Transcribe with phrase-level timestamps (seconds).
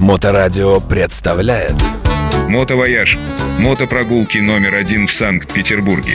[0.00, 1.74] Моторадио представляет
[2.48, 3.18] Мотовояж.
[3.58, 6.14] Мотопрогулки номер один в Санкт-Петербурге.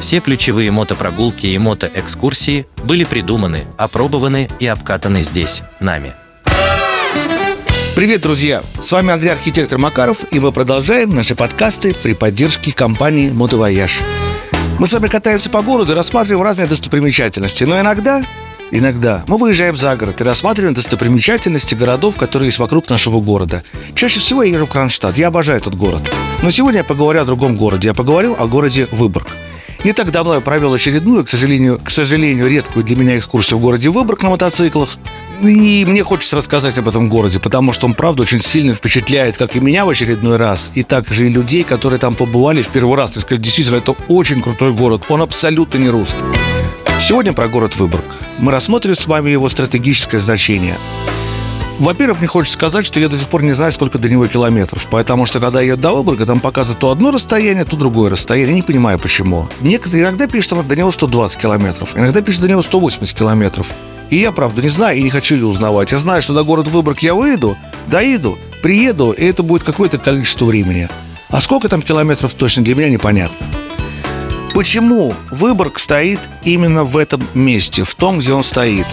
[0.00, 6.12] Все ключевые мотопрогулки и мотоэкскурсии были придуманы, опробованы и обкатаны здесь, нами.
[7.96, 8.62] Привет, друзья!
[8.80, 13.98] С вами Андрей Архитектор Макаров, и мы продолжаем наши подкасты при поддержке компании «Мотовояж».
[14.78, 18.24] Мы с вами катаемся по городу и рассматриваем разные достопримечательности, но иногда
[18.76, 23.62] Иногда мы выезжаем за город и рассматриваем достопримечательности городов, которые есть вокруг нашего города.
[23.94, 26.02] Чаще всего я езжу в Кронштадт, я обожаю этот город.
[26.42, 29.28] Но сегодня я поговорю о другом городе, я поговорю о городе Выборг.
[29.84, 33.62] Не так давно я провел очередную, к сожалению, к сожалению, редкую для меня экскурсию в
[33.62, 34.98] городе Выборг на мотоциклах.
[35.40, 39.54] И мне хочется рассказать об этом городе, потому что он, правда, очень сильно впечатляет как
[39.54, 43.16] и меня в очередной раз, и также и людей, которые там побывали в первый раз.
[43.16, 45.02] И сказать, действительно, это очень крутой город.
[45.10, 46.24] Он абсолютно не русский.
[47.06, 48.02] Сегодня про город Выборг.
[48.38, 50.78] Мы рассмотрим с вами его стратегическое значение.
[51.78, 54.86] Во-первых, мне хочется сказать, что я до сих пор не знаю, сколько до него километров.
[54.86, 58.52] Потому что, когда я до Выборга, там показывают то одно расстояние, то другое расстояние.
[58.52, 59.50] Я не понимаю, почему.
[59.60, 61.94] Некоторые иногда пишут, что до него 120 километров.
[61.94, 63.68] Иногда пишут, до него 180 километров.
[64.08, 65.92] И я, правда, не знаю и не хочу ее узнавать.
[65.92, 70.46] Я знаю, что до города Выборг я выйду, доеду, приеду, и это будет какое-то количество
[70.46, 70.88] времени.
[71.28, 73.46] А сколько там километров точно для меня непонятно.
[74.54, 78.86] Почему Выборг стоит именно в этом месте, в том, где он стоит?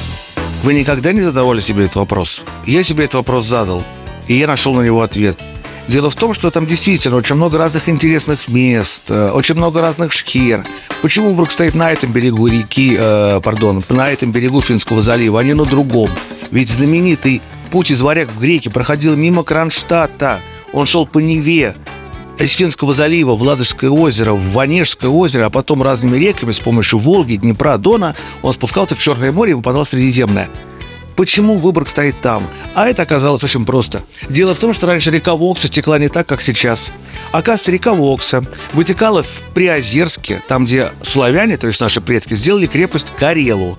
[0.63, 2.41] Вы никогда не задавали себе этот вопрос?
[2.65, 3.83] Я себе этот вопрос задал,
[4.27, 5.37] и я нашел на него ответ.
[5.87, 10.11] Дело в том, что там действительно очень много разных интересных мест, э, очень много разных
[10.11, 10.65] шхер.
[11.03, 15.43] Почему Выборг стоит на этом берегу реки, э, пардон, на этом берегу Финского залива, а
[15.43, 16.09] не на другом?
[16.49, 20.39] Ведь знаменитый путь из Варяг в Греки проходил мимо Кронштадта.
[20.73, 21.75] Он шел по Неве,
[22.39, 26.99] из Финского залива в Ладожское озеро, в Ванежское озеро, а потом разными реками с помощью
[26.99, 30.49] Волги, Днепра, Дона он спускался в Черное море и выпадал в Средиземное.
[31.15, 32.43] Почему Выборг стоит там?
[32.73, 34.01] А это оказалось очень просто.
[34.29, 36.91] Дело в том, что раньше река Вокса текла не так, как сейчас.
[37.31, 38.43] Оказывается, река Вокса
[38.73, 43.77] вытекала в Приозерске, там, где славяне, то есть наши предки, сделали крепость Карелу.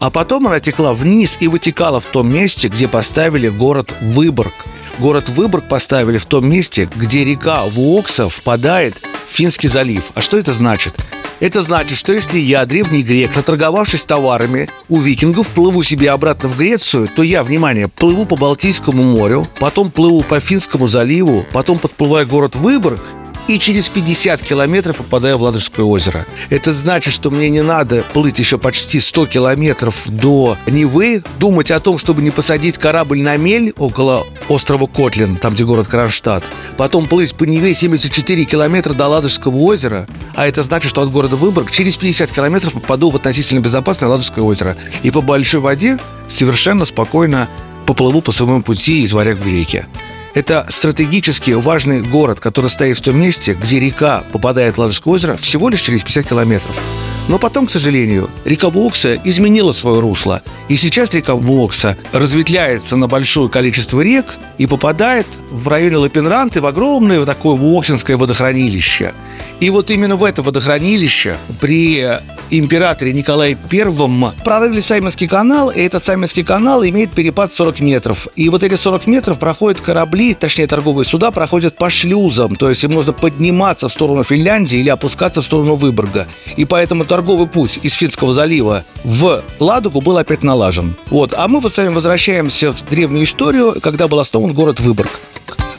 [0.00, 4.52] А потом она текла вниз и вытекала в том месте, где поставили город Выборг–
[5.02, 8.94] Город Выборг поставили в том месте, где река Вуокса впадает
[9.26, 10.04] в Финский залив.
[10.14, 10.94] А что это значит?
[11.40, 16.56] Это значит, что если я, древний грек, наторговавшись товарами у викингов, плыву себе обратно в
[16.56, 22.28] Грецию, то я, внимание, плыву по Балтийскому морю, потом плыву по Финскому заливу, потом подплываю
[22.28, 23.00] город Выборг,
[23.48, 26.26] и через 50 километров попадаю в Ладожское озеро.
[26.50, 31.80] Это значит, что мне не надо плыть еще почти 100 километров до Невы, думать о
[31.80, 36.44] том, чтобы не посадить корабль на мель около острова Котлин, там, где город Кронштадт,
[36.76, 41.36] потом плыть по Неве 74 километра до Ладожского озера, а это значит, что от города
[41.36, 44.76] Выборг через 50 километров попаду в относительно безопасное Ладожское озеро.
[45.02, 45.98] И по большой воде
[46.28, 47.48] совершенно спокойно
[47.86, 49.86] поплыву по своему пути из Варяг в реке.
[50.34, 55.36] Это стратегически важный город, который стоит в том месте, где река попадает в Ладожское озеро
[55.36, 57.01] всего лишь через 50 километров.
[57.28, 60.42] Но потом, к сожалению, река Вокса изменила свое русло.
[60.68, 64.26] И сейчас река Вокса разветвляется на большое количество рек
[64.58, 69.14] и попадает в районе Лапенранты в огромное такое Воксинское водохранилище.
[69.60, 72.04] И вот именно в это водохранилище при
[72.50, 78.26] императоре Николае I прорыли Саймонский канал, и этот Саймонский канал имеет перепад 40 метров.
[78.34, 82.82] И вот эти 40 метров проходят корабли, точнее торговые суда, проходят по шлюзам, то есть
[82.84, 86.26] им нужно подниматься в сторону Финляндии или опускаться в сторону Выборга.
[86.56, 90.94] И поэтому торговый путь из Финского залива в Ладогу был опять налажен.
[91.10, 91.34] Вот.
[91.36, 95.10] А мы с вами возвращаемся в древнюю историю, когда был основан город Выборг.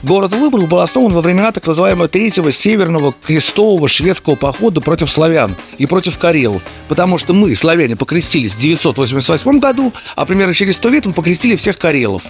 [0.03, 5.55] Город Выборг был основан во времена так называемого Третьего Северного крестового шведского похода против славян
[5.79, 6.61] и против Карел.
[6.87, 11.55] Потому что мы, славяне, покрестились в 988 году, а примерно через сто лет мы покрестили
[11.55, 12.25] всех карелов.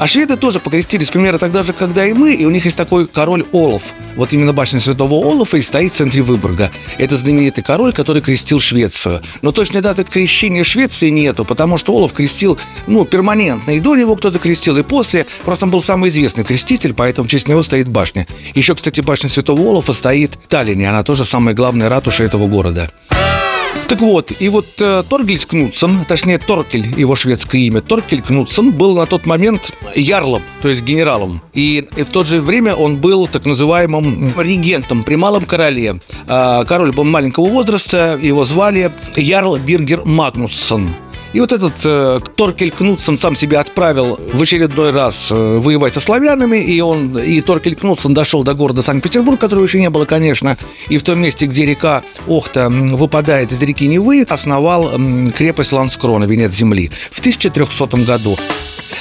[0.00, 3.06] А шведы тоже покрестились примерно тогда же, когда и мы, и у них есть такой
[3.06, 3.82] король Олаф.
[4.16, 6.70] Вот именно башня святого Олафа и стоит в центре Выборга.
[6.96, 9.20] Это знаменитый король, который крестил Швецию.
[9.42, 13.72] Но точной даты крещения Швеции нету, потому что Олаф крестил, ну, перманентно.
[13.72, 15.26] И до него кто-то крестил, и после.
[15.44, 18.26] Просто он был самый известный креститель, поэтому в честь него стоит башня.
[18.54, 20.88] Еще, кстати, башня святого Олафа стоит в Таллине.
[20.88, 22.90] Она тоже самая главная ратуша этого города.
[23.90, 28.94] Так вот, и вот э, Торгельс Кнутсон, точнее Торкель, его шведское имя, Торкель Кнутсон был
[28.94, 31.42] на тот момент ярлом, то есть генералом.
[31.54, 35.98] И, и в то же время он был так называемым регентом при малом короле.
[36.28, 40.88] Э, король был маленького возраста, его звали Ярл Биргер Магнуссон.
[41.32, 46.00] И вот этот э, Торкель Кнутсон сам себя отправил в очередной раз э, воевать со
[46.00, 50.56] славянами, и он, и Торкель Кнутсон дошел до города Санкт-Петербург, которого еще не было, конечно,
[50.88, 56.24] и в том месте, где река Охта выпадает из реки Невы, основал э, крепость Ланскрона,
[56.24, 58.36] венец земли, в 1300 году.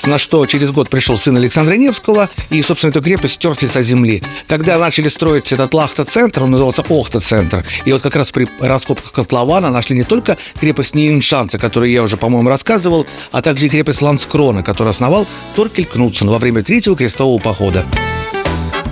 [0.06, 3.81] На что через год пришел сын Александра Невского, и, собственно, эту крепость стер с лица
[3.81, 4.24] земли.
[4.48, 9.69] Когда начали строить этот Лахта-центр, он назывался Охта-центр, и вот как раз при раскопках котлована
[9.69, 14.63] нашли не только крепость Ниеншанца, которую я уже, по-моему, рассказывал, а также и крепость Ланскрона,
[14.63, 17.86] которую основал Торкель Кнутсон во время Третьего крестового похода.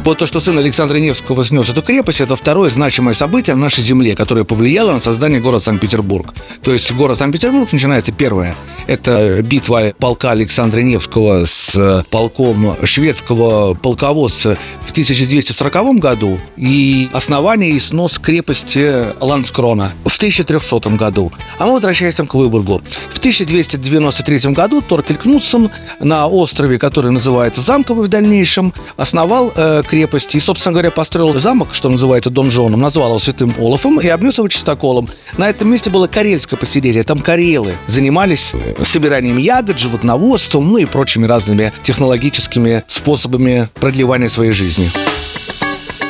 [0.07, 3.83] Вот то, что сын Александра Невского снес эту крепость, это второе значимое событие в нашей
[3.83, 6.33] земле, которое повлияло на создание города Санкт-Петербург.
[6.63, 8.56] То есть город Санкт-Петербург начинается первое.
[8.88, 17.71] Это битва полка Александра Невского с э, полком шведского полководца в 1240 году и основание
[17.71, 21.33] и снос крепости Ланскрона в 1300 году.
[21.57, 22.81] А мы возвращаемся к Выборгу.
[23.13, 25.69] В 1293 году Торкель Кнутсон
[26.00, 31.69] на острове, который называется Замковый в дальнейшем, основал э, крепости и, собственно говоря, построил замок,
[31.73, 35.09] что называется донжоном, назвал его Святым Олафом и обнес его чистоколом.
[35.38, 40.85] На этом месте было карельское поселение, там карелы занимались э, собиранием ягод, животноводством, ну и
[40.85, 44.88] прочими разными технологическими способами продлевания своей жизни.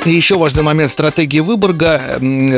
[0.08, 2.02] И еще важный момент стратегии Выборга,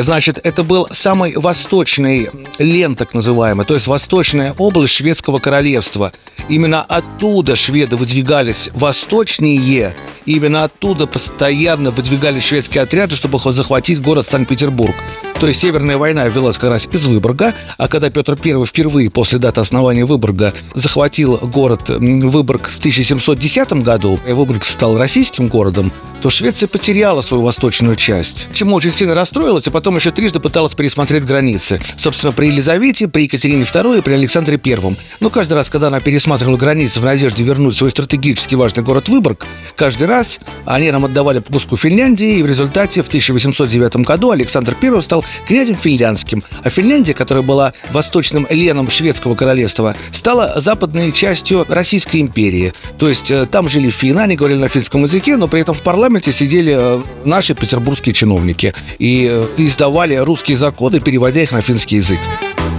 [0.03, 2.29] значит, это был самый восточный
[2.59, 6.13] лен, так называемый, то есть восточная область шведского королевства.
[6.47, 9.95] Именно оттуда шведы выдвигались восточнее,
[10.27, 14.93] именно оттуда постоянно выдвигались шведские отряды, чтобы захватить город Санкт-Петербург.
[15.39, 19.39] То есть Северная война велась как раз из Выборга, а когда Петр I впервые после
[19.39, 26.29] даты основания Выборга захватил город Выборг в 1710 году, и Выборг стал российским городом, то
[26.29, 28.47] Швеция потеряла свою восточную часть.
[28.53, 31.81] Чему очень сильно расстроилась, и потом еще трижды пыталась пересмотреть границы.
[31.97, 34.77] Собственно, при Елизавете, при Екатерине II и при Александре I.
[35.21, 39.45] Но каждый раз, когда она пересматривала границы в надежде вернуть свой стратегически важный город Выборг,
[39.77, 45.01] каждый раз они нам отдавали куску Финляндии, и в результате в 1809 году Александр I
[45.01, 52.21] стал князем финляндским, а Финляндия, которая была восточным леном шведского королевства, стала западной частью Российской
[52.21, 52.73] империи.
[52.97, 55.81] То есть э, там жили финны, они говорили на финском языке, но при этом в
[55.81, 61.97] парламенте сидели э, наши петербургские чиновники и э, издавали русские законы, переводя их на финский
[61.97, 62.19] язык.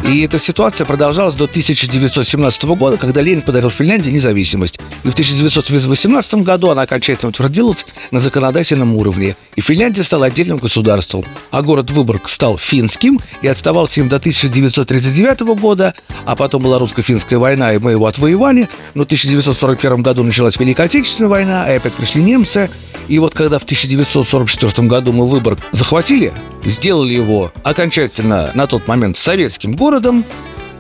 [0.04, 4.80] И эта ситуация продолжалась до 1917 года, когда Ленин подарил Финляндии независимость.
[5.04, 9.36] И в 1918 году она окончательно утвердилась на законодательном уровне.
[9.56, 11.24] И Финляндия стала отдельным государством.
[11.50, 15.94] А город Выборг стал финским и отставал с ним до 1939 года.
[16.24, 18.68] А потом была русско-финская война, и мы его отвоевали.
[18.94, 22.70] Но в 1941 году началась Великая Отечественная война, и опять пришли немцы.
[23.08, 26.32] И вот когда в 1944 году мы Выборг захватили,
[26.64, 29.89] сделали его окончательно на тот момент советским городом,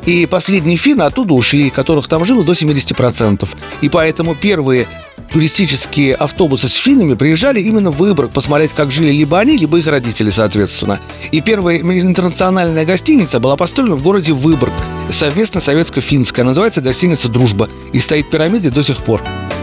[0.06, 3.48] и последние финны оттуда ушли, которых там жило до 70%.
[3.82, 4.86] И поэтому первые
[5.32, 9.86] туристические автобусы с финнами приезжали именно в Выборг посмотреть, как жили либо они, либо их
[9.86, 11.00] родители, соответственно.
[11.30, 14.72] И первая интернациональная гостиница была построена в городе Выборг,
[15.10, 16.44] совместно советско-финская.
[16.44, 19.22] Называется гостиница «Дружба» и стоит пирамидой до сих пор.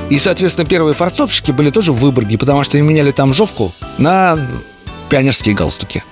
[0.10, 4.40] И, соответственно, первые форцовщики были тоже в Выборге, потому что они меняли там жовку на
[5.10, 6.04] пионерские галстуки.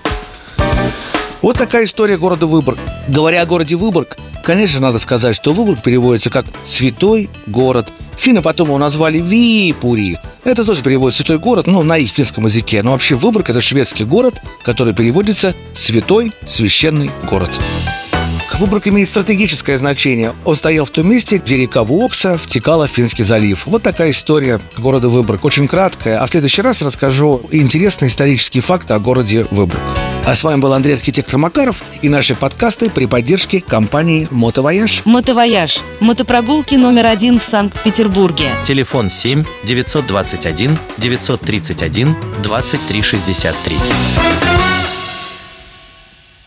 [1.45, 2.79] Вот такая история города Выборг.
[3.07, 7.87] Говоря о городе Выборг, конечно, надо сказать, что Выборг переводится как «святой город».
[8.17, 10.17] Финны потом его назвали Випури.
[10.43, 12.81] Это тоже переводится «святой город», ну, на их финском языке.
[12.81, 17.51] Но вообще Выборг– это шведский город, который переводится «святой священный город».
[18.57, 20.33] Выборг имеет стратегическое значение.
[20.45, 23.67] Он стоял в том месте, где река Вокса втекала в Финский залив.
[23.67, 25.45] Вот такая история города Выборг.
[25.45, 26.23] Очень краткая.
[26.23, 29.79] А в следующий раз расскажу интересные исторические факты о городе Выборг.
[30.25, 35.03] А с вами был Андрей Архитектор Макаров и наши подкасты при поддержке компании «Мотовояж».
[35.05, 38.49] «Мотовояж»– мотопрогулки номер один в Санкт-Петербурге.
[38.63, 43.77] Телефон 7 921 931 2363.